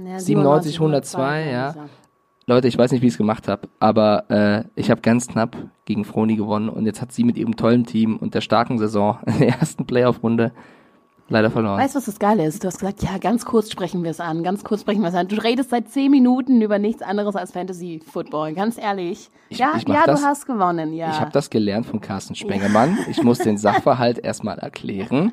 [0.05, 1.75] Ja, 97, 102, ja.
[2.51, 5.55] Leute, ich weiß nicht, wie ich es gemacht habe, aber äh, ich habe ganz knapp
[5.85, 9.19] gegen Froni gewonnen und jetzt hat sie mit ihrem tollen Team und der starken Saison
[9.25, 10.51] in der ersten Playoff-Runde
[11.29, 11.79] leider verloren.
[11.79, 12.61] Weißt du, was das Geile ist?
[12.61, 15.15] Du hast gesagt, ja, ganz kurz sprechen wir es an, ganz kurz sprechen wir es
[15.15, 15.29] an.
[15.29, 19.29] Du redest seit zehn Minuten über nichts anderes als Fantasy Football, ganz ehrlich.
[19.47, 21.09] Ich, ja, ich ja, das, du hast gewonnen, ja.
[21.09, 22.97] Ich habe das gelernt von Carsten Spengemann.
[22.97, 23.05] Ja.
[23.09, 25.31] Ich muss den Sachverhalt erstmal erklären.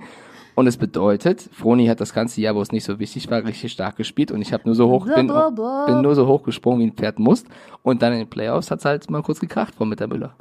[0.58, 3.70] Und es bedeutet, Froni hat das ganze Jahr, wo es nicht so wichtig war, richtig
[3.70, 6.86] stark gespielt und ich habe nur so hoch, bin, bin nur so hoch gesprungen, wie
[6.86, 7.44] ein Pferd muss.
[7.84, 10.34] Und dann in den Playoffs hat es halt mal kurz gekracht von Müller.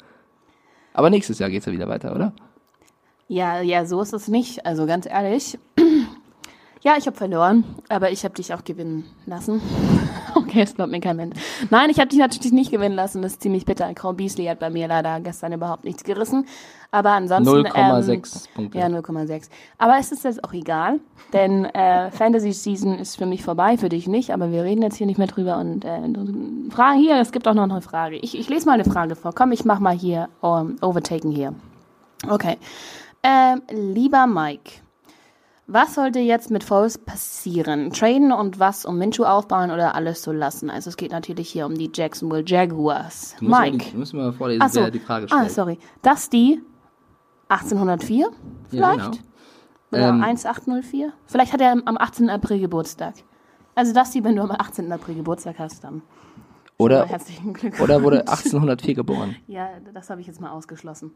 [0.96, 2.34] Aber nächstes Jahr geht's ja wieder weiter, oder?
[3.28, 4.66] Ja, ja, so ist es nicht.
[4.66, 5.60] Also ganz ehrlich,
[6.82, 9.62] Ja, ich habe verloren, aber ich habe dich auch gewinnen lassen.
[10.36, 11.36] okay, es glaubt mir kein Mensch.
[11.70, 13.22] Nein, ich habe dich natürlich nicht gewinnen lassen.
[13.22, 13.94] Das ist ziemlich bitter.
[13.94, 16.46] Crow Beasley hat bei mir leider gestern überhaupt nichts gerissen.
[16.92, 17.68] Aber ansonsten.
[17.68, 18.78] 0,6 ähm, Punkte.
[18.78, 19.50] Ja, 0,6.
[19.78, 21.00] Aber es ist jetzt auch egal,
[21.34, 24.32] denn äh, Fantasy Season ist für mich vorbei, für dich nicht.
[24.32, 25.58] Aber wir reden jetzt hier nicht mehr drüber.
[25.58, 26.00] Und äh,
[26.70, 28.18] Frage hier, es gibt auch noch eine Frage.
[28.18, 29.34] Ich, ich lese mal eine Frage vor.
[29.34, 31.54] Komm, ich mach mal hier um, Overtaken hier.
[32.30, 32.58] Okay.
[33.24, 34.87] Ähm, lieber Mike.
[35.70, 37.92] Was sollte jetzt mit Foles passieren?
[37.92, 40.70] Traden und was um Minshew aufbauen oder alles so lassen?
[40.70, 43.36] Also es geht natürlich hier um die Jacksonville Jaguars.
[43.40, 43.86] Du musst Mike.
[43.92, 44.80] Du musst mal vorlesen, Ach so.
[44.82, 45.42] wer die Frage stellt.
[45.42, 45.78] Ah, sorry.
[46.02, 46.62] Das die
[47.50, 48.30] 1804
[48.70, 48.98] vielleicht?
[49.00, 49.18] Ja, genau.
[49.92, 51.12] Oder Ähm, 1804?
[51.26, 52.30] Vielleicht hat er am 18.
[52.30, 53.16] April Geburtstag.
[53.76, 54.90] Also das die, wenn du am 18.
[54.92, 56.02] April Geburtstag hast, dann.
[56.80, 57.82] Oder, herzlichen Glückwunsch.
[57.82, 59.36] oder wurde 1804 geboren.
[59.48, 61.12] Ja, das habe ich jetzt mal ausgeschlossen.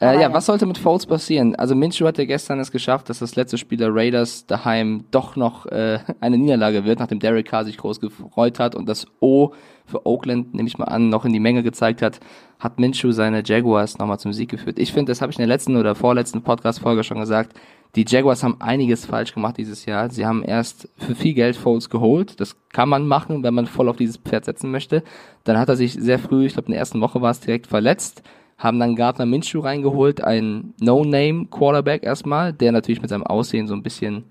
[0.00, 0.32] Äh, ja, ja.
[0.32, 1.54] was sollte mit Foles passieren?
[1.54, 5.36] Also Minshew hat ja gestern es geschafft, dass das letzte Spiel der Raiders daheim doch
[5.36, 9.52] noch äh, eine Niederlage wird, nachdem Derek Carr sich groß gefreut hat und das O
[9.86, 12.18] für Oakland, nehme ich mal an, noch in die Menge gezeigt hat,
[12.58, 14.80] hat Minshew seine Jaguars nochmal zum Sieg geführt.
[14.80, 17.56] Ich finde, das habe ich in der letzten oder vorletzten Podcast-Folge schon gesagt,
[17.94, 20.10] die Jaguars haben einiges falsch gemacht dieses Jahr.
[20.10, 22.38] Sie haben erst für viel Geld Foles geholt.
[22.40, 25.02] Das kann man machen, wenn man voll auf dieses Pferd setzen möchte.
[25.44, 27.66] Dann hat er sich sehr früh, ich glaube in der ersten Woche war es direkt
[27.66, 28.22] verletzt
[28.58, 33.82] haben dann Gardner Minshew reingeholt, ein No-Name-Quarterback erstmal, der natürlich mit seinem Aussehen so ein
[33.82, 34.24] bisschen,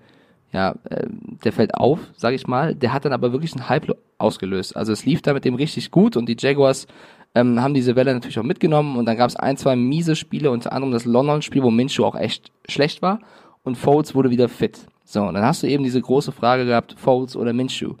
[0.52, 1.06] ja, äh,
[1.44, 2.74] der fällt auf, sag ich mal.
[2.74, 4.76] Der hat dann aber wirklich einen Hype ausgelöst.
[4.76, 6.88] Also es lief da mit dem richtig gut und die Jaguars
[7.36, 10.50] ähm, haben diese Welle natürlich auch mitgenommen und dann gab es ein, zwei miese Spiele,
[10.50, 13.20] unter anderem das London-Spiel, wo Minshew auch echt schlecht war
[13.62, 14.86] und Foles wurde wieder fit.
[15.04, 17.94] So, und dann hast du eben diese große Frage gehabt, Foles oder Minshew.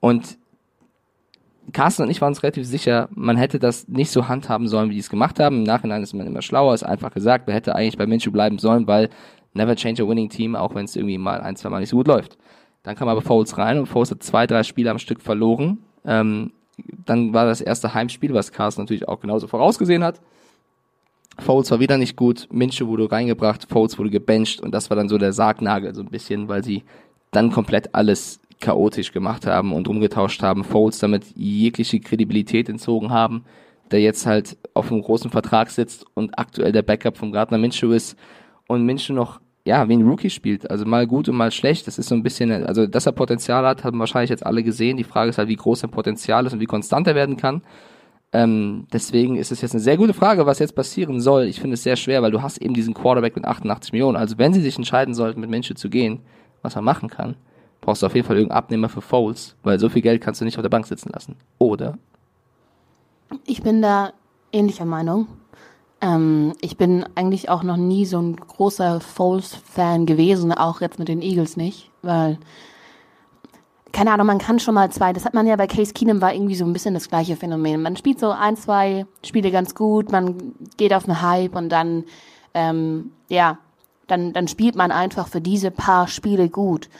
[0.00, 0.38] Und
[1.72, 4.94] Carsten und ich waren uns relativ sicher, man hätte das nicht so handhaben sollen, wie
[4.94, 5.58] die es gemacht haben.
[5.58, 8.58] Im Nachhinein ist man immer schlauer, ist einfach gesagt, man hätte eigentlich bei Minshew bleiben
[8.58, 9.10] sollen, weil
[9.52, 11.96] never change a winning team, auch wenn es irgendwie mal ein, zwei Mal nicht so
[11.96, 12.38] gut läuft.
[12.82, 15.78] Dann kam aber Foles rein und Foles hat zwei, drei Spiele am Stück verloren.
[16.04, 16.52] Ähm,
[17.04, 20.20] dann war das erste Heimspiel, was Carsten natürlich auch genauso vorausgesehen hat.
[21.38, 25.08] Foles war wieder nicht gut, Minshew wurde reingebracht, Foles wurde gebencht und das war dann
[25.08, 26.84] so der Sargnagel so ein bisschen, weil sie
[27.30, 33.44] dann komplett alles chaotisch gemacht haben und umgetauscht haben, Foles damit jegliche Kredibilität entzogen haben,
[33.90, 37.92] der jetzt halt auf einem großen Vertrag sitzt und aktuell der Backup von Gardner Minshew
[37.92, 38.16] ist
[38.66, 41.98] und Minshew noch ja, wie ein Rookie spielt, also mal gut und mal schlecht, das
[41.98, 45.02] ist so ein bisschen, also dass er Potenzial hat, haben wahrscheinlich jetzt alle gesehen, die
[45.02, 47.62] Frage ist halt, wie groß sein Potenzial ist und wie konstant er werden kann.
[48.32, 51.44] Ähm, deswegen ist es jetzt eine sehr gute Frage, was jetzt passieren soll.
[51.44, 54.16] Ich finde es sehr schwer, weil du hast eben diesen Quarterback mit 88 Millionen.
[54.16, 56.20] Also wenn sie sich entscheiden sollten, mit Minshew zu gehen,
[56.62, 57.34] was man machen kann,
[57.80, 60.44] brauchst du auf jeden Fall irgendeinen Abnehmer für Foles, weil so viel Geld kannst du
[60.44, 61.36] nicht auf der Bank sitzen lassen.
[61.58, 61.98] Oder?
[63.44, 64.12] Ich bin da
[64.52, 65.28] ähnlicher Meinung.
[66.00, 71.08] Ähm, ich bin eigentlich auch noch nie so ein großer Foles-Fan gewesen, auch jetzt mit
[71.08, 72.38] den Eagles nicht, weil
[73.96, 76.34] keine Ahnung, man kann schon mal zwei, das hat man ja bei Case Keenum war
[76.34, 77.80] irgendwie so ein bisschen das gleiche Phänomen.
[77.80, 82.04] Man spielt so ein, zwei Spiele ganz gut, man geht auf einen Hype und dann,
[82.52, 83.56] ähm, ja,
[84.06, 86.90] dann, dann spielt man einfach für diese paar Spiele gut.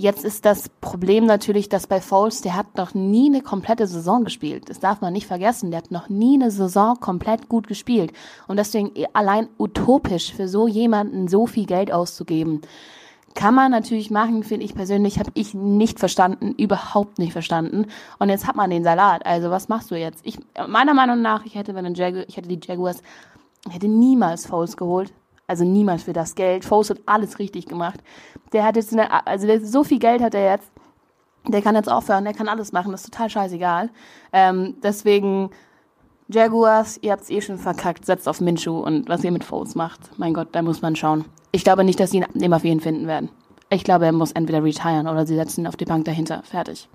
[0.00, 4.24] Jetzt ist das Problem natürlich, dass bei Foles, der hat noch nie eine komplette Saison
[4.24, 4.70] gespielt.
[4.70, 5.70] Das darf man nicht vergessen.
[5.70, 8.14] Der hat noch nie eine Saison komplett gut gespielt.
[8.48, 12.62] Und deswegen allein utopisch für so jemanden so viel Geld auszugeben.
[13.34, 17.84] Kann man natürlich machen, finde ich persönlich, habe ich nicht verstanden, überhaupt nicht verstanden.
[18.18, 19.26] Und jetzt hat man den Salat.
[19.26, 20.24] Also was machst du jetzt?
[20.24, 23.02] Ich, meiner Meinung nach, ich hätte, wenn ein Jagu ich hätte die Jaguars,
[23.68, 25.12] hätte niemals Foles geholt.
[25.50, 26.64] Also niemals für das Geld.
[26.64, 27.98] Foles hat alles richtig gemacht.
[28.52, 30.70] Der hat jetzt eine, also der, so viel Geld hat er jetzt.
[31.48, 33.90] Der kann jetzt aufhören, der kann alles machen, das ist total scheißegal.
[34.32, 35.50] Ähm, deswegen,
[36.28, 40.16] Jaguars, ihr habt's eh schon verkackt, setzt auf Minshew und was ihr mit Foles macht,
[40.18, 41.24] mein Gott, da muss man schauen.
[41.50, 43.30] Ich glaube nicht, dass sie einen Abnehmer für ihn finden werden.
[43.70, 46.42] Ich glaube, er muss entweder retiren oder sie setzen ihn auf die Bank dahinter.
[46.44, 46.88] Fertig.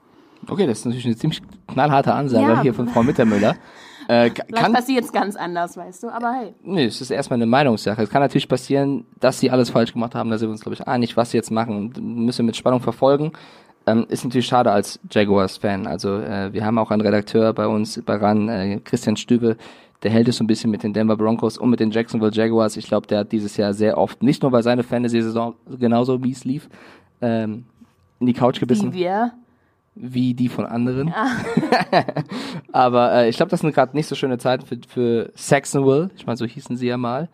[0.48, 2.62] Okay, das ist natürlich eine ziemlich knallharte Ansage Ja.
[2.62, 3.56] hier von Frau Mittermüller.
[4.08, 6.54] Äh, Vielleicht kann, passiert's ganz anders, weißt du, aber hey.
[6.63, 8.02] Nee, es ist erstmal eine Meinungssache.
[8.02, 10.30] Es kann natürlich passieren, dass sie alles falsch gemacht haben.
[10.30, 11.94] Da sind wir uns, glaube ich, einig, was sie jetzt machen.
[12.00, 13.32] Müssen wir mit Spannung verfolgen.
[13.88, 15.88] Ähm, ist natürlich schade als Jaguars-Fan.
[15.88, 19.58] Also äh, wir haben auch einen Redakteur bei uns, bei RAN, äh, Christian Stübe,
[20.04, 22.78] der hält es so ein bisschen mit den Denver Broncos und mit den Jacksonville Jaguars.
[22.78, 26.32] Ich glaube, der hat dieses Jahr sehr oft, nicht nur bei seiner Fantasy-Saison, genauso wie
[26.32, 26.70] es lief,
[27.22, 27.65] ähm,
[28.20, 29.34] in die Couch gebissen Wie wir.
[29.95, 31.13] Wie die von anderen.
[32.71, 36.12] Aber äh, ich glaube, das sind gerade nicht so schöne Zeiten für, für Saxonville.
[36.17, 37.29] Ich meine, so hießen sie ja mal.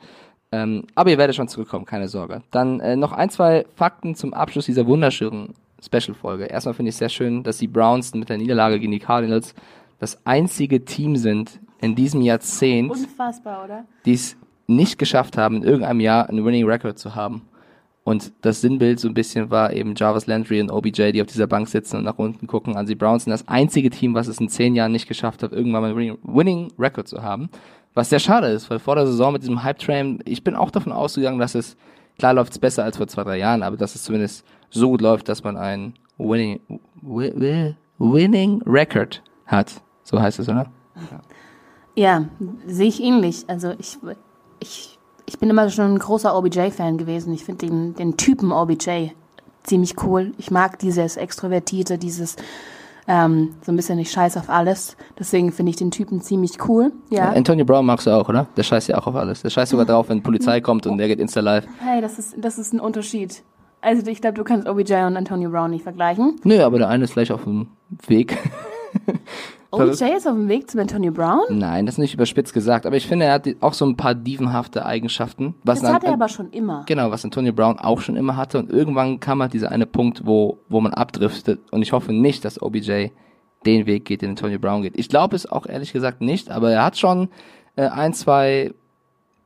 [0.53, 2.41] Ähm, aber ihr werdet schon zurückkommen, keine Sorge.
[2.51, 6.45] Dann äh, noch ein, zwei Fakten zum Abschluss dieser wunderschönen Special-Folge.
[6.45, 9.55] Erstmal finde ich sehr schön, dass die Browns mit der Niederlage gegen die Cardinals
[9.99, 12.93] das einzige Team sind in diesem Jahrzehnt,
[14.05, 14.35] die es
[14.67, 17.43] nicht geschafft haben, in irgendeinem Jahr einen Winning Record zu haben.
[18.03, 21.45] Und das Sinnbild so ein bisschen war eben Jarvis Landry und OBJ, die auf dieser
[21.45, 22.75] Bank sitzen und nach unten gucken.
[22.75, 25.51] An sie Browns sind das einzige Team, was es in zehn Jahren nicht geschafft hat,
[25.51, 27.49] irgendwann mal einen Winning Record zu haben.
[27.93, 30.91] Was sehr schade ist, weil vor der Saison mit diesem Hype-Train, ich bin auch davon
[30.91, 31.77] ausgegangen, dass es,
[32.17, 35.01] klar läuft es besser als vor zwei, drei Jahren, aber dass es zumindest so gut
[35.01, 36.59] läuft, dass man ein Winning,
[37.99, 39.81] Winning Record hat.
[40.03, 40.71] So heißt es, oder?
[41.95, 42.25] Ja, ja
[42.65, 43.43] sehe ich ähnlich.
[43.47, 43.97] Also ich,
[44.59, 44.97] ich
[45.31, 47.33] ich bin immer schon ein großer OBJ-Fan gewesen.
[47.33, 49.11] Ich finde den, den Typen OBJ
[49.63, 50.33] ziemlich cool.
[50.37, 52.35] Ich mag dieses Extrovertierte, dieses
[53.07, 54.97] ähm, so ein bisschen ich scheiß auf alles.
[55.17, 56.91] Deswegen finde ich den Typen ziemlich cool.
[57.09, 57.29] Ja.
[57.29, 58.47] Antonio Brown magst du auch, oder?
[58.57, 59.41] Der scheißt ja auch auf alles.
[59.41, 61.65] Der scheißt sogar drauf, wenn Polizei kommt und der geht insta live.
[61.79, 63.41] Hey, das ist, das ist ein Unterschied.
[63.79, 66.41] Also ich glaube, du kannst OBJ und Antonio Brown nicht vergleichen.
[66.43, 67.67] Nö, aber der eine ist vielleicht auf dem
[68.07, 68.37] Weg.
[69.71, 71.41] OBJ ist auf dem Weg zum Antonio Brown?
[71.49, 74.13] Nein, das ist nicht überspitzt gesagt, aber ich finde, er hat auch so ein paar
[74.13, 75.55] dievenhafte Eigenschaften.
[75.63, 76.83] Was das hat er aber schon immer.
[76.87, 80.25] Genau, was Antonio Brown auch schon immer hatte und irgendwann kam halt dieser eine Punkt,
[80.25, 83.07] wo, wo man abdriftet und ich hoffe nicht, dass OBJ
[83.65, 84.97] den Weg geht, den Antonio Brown geht.
[84.97, 87.29] Ich glaube es auch ehrlich gesagt nicht, aber er hat schon
[87.75, 88.73] äh, ein, zwei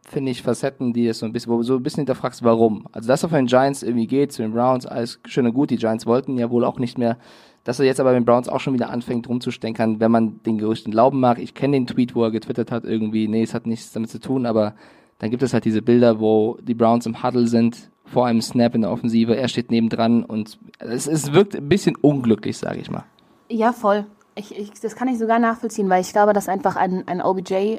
[0.08, 2.86] finde ich, Facetten, die es so ein bisschen, wo du so ein bisschen hinterfragst, warum.
[2.92, 5.72] Also, dass er von den Giants irgendwie geht, zu den Browns, alles schön und gut.
[5.72, 7.18] Die Giants wollten ja wohl auch nicht mehr
[7.65, 10.58] dass er jetzt aber mit den Browns auch schon wieder anfängt rumzustenkern, wenn man den
[10.58, 11.39] Gerüchten glauben mag.
[11.39, 14.19] Ich kenne den Tweet, wo er getwittert hat, irgendwie, nee, es hat nichts damit zu
[14.19, 14.75] tun, aber
[15.19, 18.75] dann gibt es halt diese Bilder, wo die Browns im Huddle sind, vor einem Snap
[18.75, 22.91] in der Offensive, er steht nebendran und es, es wirkt ein bisschen unglücklich, sage ich
[22.91, 23.04] mal.
[23.49, 24.06] Ja, voll.
[24.36, 27.78] Ich, ich, das kann ich sogar nachvollziehen, weil ich glaube, dass einfach ein, ein OBJ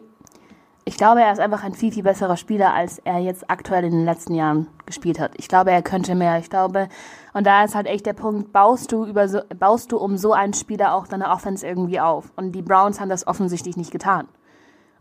[0.88, 3.90] ich glaube, er ist einfach ein viel, viel besserer Spieler, als er jetzt aktuell in
[3.90, 5.32] den letzten Jahren gespielt hat.
[5.36, 6.38] Ich glaube, er könnte mehr.
[6.38, 6.88] Ich glaube,
[7.34, 10.32] und da ist halt echt der Punkt, baust du über so, baust du um so
[10.32, 12.32] einen Spieler auch deine Offense irgendwie auf.
[12.36, 14.28] Und die Browns haben das offensichtlich nicht getan.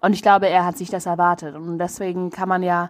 [0.01, 1.55] Und ich glaube, er hat sich das erwartet.
[1.55, 2.89] Und deswegen kann man ja,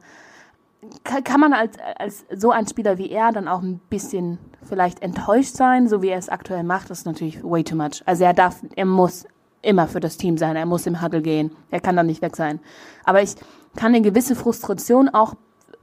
[1.04, 5.58] kann man als, als so ein Spieler wie er dann auch ein bisschen vielleicht enttäuscht
[5.58, 8.04] sein, so wie er es aktuell macht, das ist natürlich way too much.
[8.06, 9.26] Also er darf, er muss
[9.66, 10.56] immer für das Team sein.
[10.56, 11.52] Er muss im Huddle gehen.
[11.72, 12.60] Er kann dann nicht weg sein.
[13.04, 13.36] Aber ich
[13.76, 15.36] kann eine gewisse Frustration auch,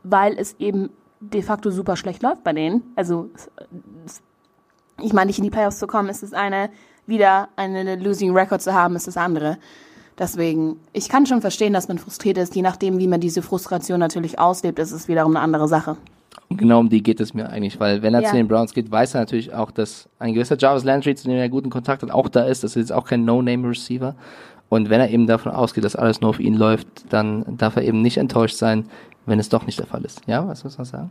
[0.02, 0.90] weil es eben
[1.20, 2.82] de facto super schlecht läuft bei denen.
[2.96, 3.30] Also,
[5.00, 6.70] ich meine, nicht in die Playoffs zu kommen, ist das eine.
[7.06, 9.58] Wieder eine Losing Record zu haben, ist das andere.
[10.18, 12.54] Deswegen, ich kann schon verstehen, dass man frustriert ist.
[12.54, 15.96] Je nachdem, wie man diese Frustration natürlich auslebt, ist es wiederum eine andere Sache.
[16.52, 18.28] Und genau um die geht es mir eigentlich, weil wenn er ja.
[18.28, 21.38] zu den Browns geht, weiß er natürlich auch, dass ein gewisser Jarvis Landry, zu dem
[21.38, 22.62] er guten Kontakt hat, auch da ist.
[22.62, 24.14] Das ist jetzt auch kein No-Name-Receiver.
[24.68, 27.84] Und wenn er eben davon ausgeht, dass alles nur auf ihn läuft, dann darf er
[27.84, 28.84] eben nicht enttäuscht sein,
[29.24, 30.20] wenn es doch nicht der Fall ist.
[30.26, 31.10] Ja, was muss man sagen?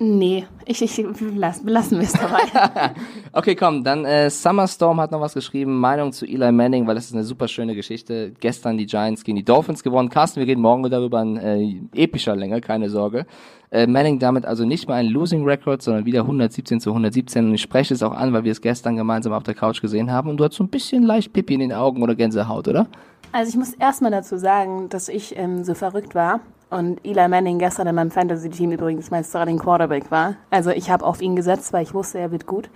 [0.00, 2.92] Nee, ich, ich lass, belassen wir es dabei.
[3.32, 7.06] okay, komm, dann äh, Summerstorm hat noch was geschrieben, Meinung zu Eli Manning, weil das
[7.06, 8.32] ist eine super schöne Geschichte.
[8.38, 10.08] Gestern die Giants gegen die Dolphins gewonnen.
[10.08, 13.26] Carsten, wir reden morgen darüber in äh, epischer Länge, keine Sorge.
[13.72, 17.54] Äh, Manning damit also nicht mal ein Losing Record, sondern wieder 117 zu 117 und
[17.54, 20.30] ich spreche es auch an, weil wir es gestern gemeinsam auf der Couch gesehen haben
[20.30, 22.86] und du hast so ein bisschen leicht Pipi in den Augen oder Gänsehaut, oder?
[23.32, 27.58] Also ich muss erstmal dazu sagen, dass ich ähm, so verrückt war und Eli Manning
[27.58, 30.36] gestern in meinem Fantasy-Team übrigens mein Starting Quarterback war.
[30.50, 32.68] Also ich habe auf ihn gesetzt, weil ich wusste, er wird gut.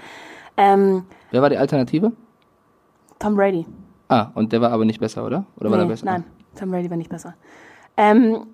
[0.56, 2.12] Ähm, Wer war die Alternative?
[3.18, 3.66] Tom Brady.
[4.08, 5.44] Ah, und der war aber nicht besser, oder?
[5.56, 6.06] Oder nee, war der besser?
[6.06, 6.24] Nein,
[6.58, 7.34] Tom Brady war nicht besser.
[7.96, 8.46] Ähm,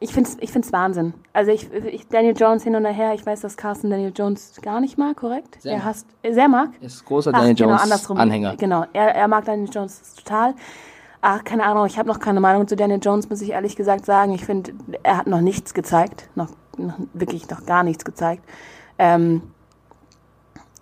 [0.00, 1.12] ich finde es ich find's Wahnsinn.
[1.32, 4.80] Also ich, ich, Daniel Jones hin und her, ich weiß, dass Carsten Daniel Jones gar
[4.80, 5.60] nicht mag, korrekt?
[5.60, 6.70] Sehr er hasst, sehr mag.
[6.80, 8.56] Er ist großer Daniel Ach, genau, Jones Anhänger.
[8.56, 10.54] Genau, er, er mag Daniel Jones total.
[11.22, 14.06] Ach, keine Ahnung, ich habe noch keine Meinung zu Daniel Jones, muss ich ehrlich gesagt
[14.06, 14.32] sagen.
[14.32, 18.42] Ich finde, er hat noch nichts gezeigt, noch, noch wirklich noch gar nichts gezeigt.
[18.98, 19.42] Ähm,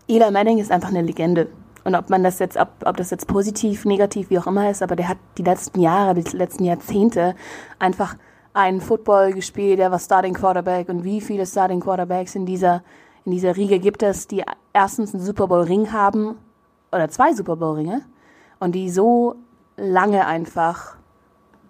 [0.07, 1.49] Eli Manning ist einfach eine Legende.
[1.85, 4.83] Und ob man das jetzt, ob, ob das jetzt positiv, negativ, wie auch immer ist,
[4.83, 7.35] aber der hat die letzten Jahre, die letzten Jahrzehnte
[7.79, 8.17] einfach
[8.53, 12.83] einen Football gespielt, der war Starting Quarterback und wie viele Starting Quarterbacks in dieser,
[13.25, 16.37] in dieser Riege gibt es, die erstens einen Super Bowl Ring haben
[16.93, 18.03] oder zwei Super Bowl Ringe
[18.59, 19.37] und die so
[19.79, 20.97] lange einfach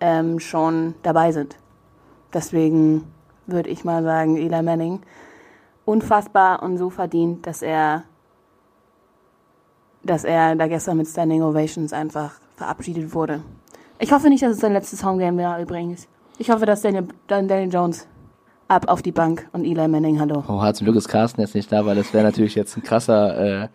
[0.01, 1.57] ähm, schon dabei sind.
[2.33, 3.05] Deswegen
[3.47, 5.01] würde ich mal sagen, Eli Manning
[5.85, 8.05] unfassbar und so verdient, dass er,
[10.03, 13.43] dass er da gestern mit Standing Ovations einfach verabschiedet wurde.
[13.99, 16.07] Ich hoffe nicht, dass es sein letztes Homegame war übrigens.
[16.39, 18.07] Ich hoffe, dass Daniel, Daniel Jones
[18.69, 20.45] ab auf die Bank und Eli Manning, hallo.
[20.47, 23.63] Oh, zum Glück ist Carsten jetzt nicht da, weil das wäre natürlich jetzt ein krasser
[23.65, 23.69] äh,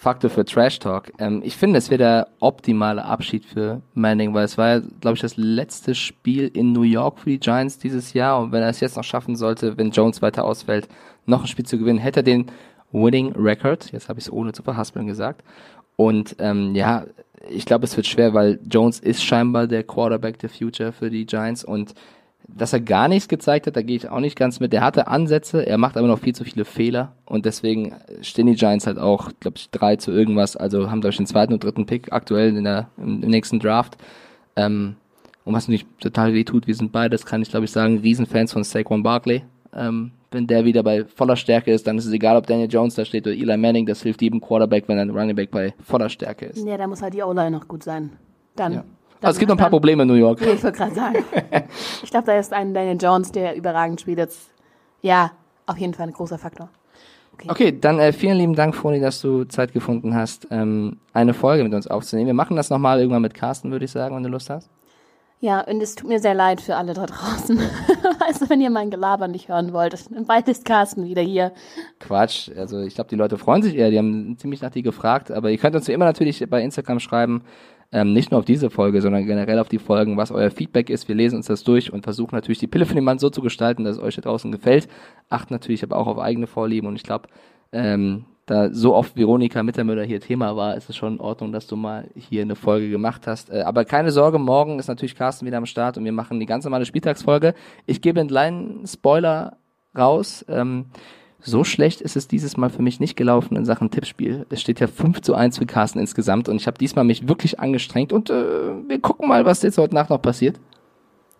[0.00, 1.12] Faktor für Trash Talk.
[1.18, 5.16] Ähm, ich finde, es wäre der optimale Abschied für Manning, weil es war ja, glaube
[5.16, 8.40] ich, das letzte Spiel in New York für die Giants dieses Jahr.
[8.40, 10.88] Und wenn er es jetzt noch schaffen sollte, wenn Jones weiter ausfällt,
[11.26, 12.46] noch ein Spiel zu gewinnen, hätte er den
[12.92, 13.92] Winning Record.
[13.92, 15.44] Jetzt habe ich es ohne zu verhaspeln gesagt.
[15.96, 17.04] Und ähm, ja,
[17.50, 21.26] ich glaube, es wird schwer, weil Jones ist scheinbar der Quarterback der Future für die
[21.26, 21.92] Giants und
[22.56, 24.72] dass er gar nichts gezeigt hat, da gehe ich auch nicht ganz mit.
[24.74, 28.54] Er hatte Ansätze, er macht aber noch viel zu viele Fehler und deswegen stehen die
[28.54, 31.64] Giants halt auch, glaube ich, drei zu irgendwas, also haben, glaube ich, den zweiten und
[31.64, 33.96] dritten Pick aktuell in der, im, im nächsten Draft.
[34.56, 34.96] Ähm,
[35.44, 38.52] und was mich total weh tut, wir sind beides, kann ich glaube ich sagen, Riesenfans
[38.52, 39.42] von Saquon Barkley.
[39.74, 42.94] Ähm, wenn der wieder bei voller Stärke ist, dann ist es egal, ob Daniel Jones
[42.94, 46.08] da steht oder Eli Manning, das hilft jedem Quarterback, wenn ein Running Back bei voller
[46.08, 46.64] Stärke ist.
[46.64, 48.10] Ja, da muss halt die O-Line noch gut sein.
[48.54, 48.72] Dann.
[48.74, 48.84] Ja.
[49.22, 50.40] Also es gibt noch ein paar Probleme in New York.
[50.40, 51.24] Ich wollte gerade sagen.
[52.02, 54.18] ich glaube, da ist ein Daniel Jones, der überragend spielt.
[54.18, 54.50] Jetzt,
[55.02, 55.32] ja,
[55.66, 56.70] auf jeden Fall ein großer Faktor.
[57.34, 61.34] Okay, okay dann äh, vielen lieben Dank, Froni, dass du Zeit gefunden hast, ähm, eine
[61.34, 62.28] Folge mit uns aufzunehmen.
[62.28, 64.70] Wir machen das nochmal irgendwann mit Carsten, würde ich sagen, wenn du Lust hast.
[65.42, 67.58] Ja, und es tut mir sehr leid für alle da draußen.
[68.26, 71.52] also, wenn ihr mein Gelaber nicht hören wollt, dann bald ist Carsten wieder hier.
[71.98, 72.50] Quatsch.
[72.54, 73.90] Also, ich glaube, die Leute freuen sich eher.
[73.90, 75.30] Die haben ziemlich nach dir gefragt.
[75.30, 77.42] Aber ihr könnt uns wie immer natürlich bei Instagram schreiben.
[77.92, 81.08] Ähm, nicht nur auf diese Folge, sondern generell auf die Folgen, was euer Feedback ist.
[81.08, 83.40] Wir lesen uns das durch und versuchen natürlich die Pille für den Mann so zu
[83.40, 84.88] gestalten, dass es euch da draußen gefällt.
[85.28, 87.28] Achten natürlich aber auch auf eigene Vorlieben und ich glaube,
[87.72, 91.66] ähm, da so oft Veronika Mittermüller hier Thema war, ist es schon in Ordnung, dass
[91.66, 93.50] du mal hier eine Folge gemacht hast.
[93.50, 96.46] Äh, aber keine Sorge, morgen ist natürlich Carsten wieder am Start und wir machen die
[96.46, 97.54] ganz normale Spieltagsfolge.
[97.86, 99.56] Ich gebe einen kleinen Spoiler
[99.96, 100.44] raus.
[100.48, 100.86] Ähm,
[101.42, 104.46] so schlecht ist es dieses Mal für mich nicht gelaufen in Sachen Tippspiel.
[104.50, 107.60] Es steht ja 5 zu 1 für Carsten insgesamt und ich habe diesmal mich wirklich
[107.60, 108.34] angestrengt und äh,
[108.86, 110.60] wir gucken mal, was jetzt heute Nacht noch passiert.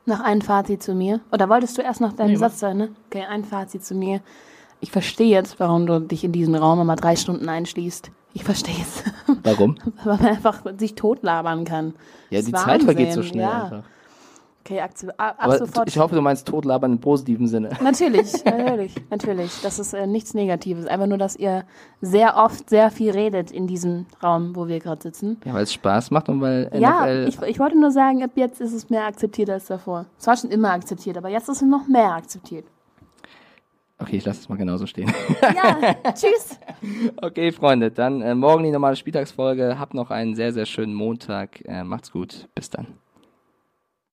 [0.07, 1.21] Noch ein Fazit zu mir.
[1.31, 2.89] Oder wolltest du erst noch deinen nee, Satz sagen, ne?
[3.07, 4.21] Okay, ein Fazit zu mir.
[4.81, 8.11] Ich verstehe jetzt, warum du dich in diesen Raum immer drei Stunden einschließt.
[8.33, 9.05] Ich verstehe es.
[9.43, 9.77] Warum?
[10.05, 11.95] Weil man einfach sich totlabern kann.
[12.31, 13.65] Ja, das die Zeit vergeht so schnell ja.
[13.65, 13.83] einfach.
[14.64, 15.88] Okay, ab, ab sofort.
[15.88, 17.70] Ich hoffe, du meinst totlabern im positiven Sinne.
[17.83, 19.61] Natürlich, natürlich, natürlich.
[19.62, 20.87] Das ist äh, nichts Negatives.
[20.87, 21.64] Einfach nur, dass ihr
[22.03, 25.38] sehr oft sehr viel redet in diesem Raum, wo wir gerade sitzen.
[25.44, 26.79] Ja, weil es Spaß macht und weil NFL...
[26.79, 30.07] Ja, ich, ich wollte nur sagen, ab jetzt ist es mehr akzeptiert als davor.
[30.18, 32.66] Es war schon immer akzeptiert, aber jetzt ist es noch mehr akzeptiert.
[33.99, 35.12] Okay, ich lasse es mal genauso stehen.
[35.42, 36.59] Ja, tschüss.
[37.23, 39.79] okay, Freunde, dann äh, morgen die normale Spieltagsfolge.
[39.79, 41.62] Habt noch einen sehr, sehr schönen Montag.
[41.66, 42.49] Äh, macht's gut.
[42.55, 42.87] Bis dann.